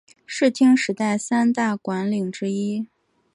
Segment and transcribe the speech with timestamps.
[0.25, 2.87] 室町时代三大管领之一。